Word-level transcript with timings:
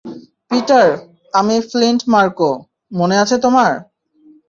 Peter, 0.51 0.87
আমি 1.33 1.55
Flint 1.69 2.01
Marko, 2.13 2.51
মনে 2.91 3.15
আছে 3.23 3.35
তোমার? 3.37 3.71